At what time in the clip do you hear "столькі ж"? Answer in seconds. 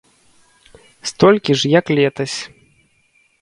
1.09-1.69